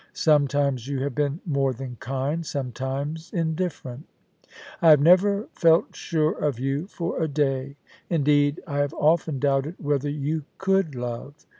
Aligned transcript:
Some 0.13 0.47
times 0.47 0.87
you 0.87 1.03
have 1.03 1.13
been 1.13 1.41
more 1.45 1.73
than 1.73 1.95
kind, 1.97 2.43
sometimes 2.43 3.31
indifferent. 3.33 4.07
I 4.81 4.89
have 4.89 4.99
never 4.99 5.47
felt 5.53 5.95
sure 5.95 6.31
of 6.33 6.59
you 6.59 6.87
for 6.87 7.21
a 7.21 7.27
day— 7.27 7.75
indeed, 8.09 8.63
I 8.65 8.79
have 8.79 8.95
often 8.95 9.37
doubted 9.37 9.75
whether 9.77 10.09
you 10.09 10.45
could 10.57 10.95
love. 10.95 11.45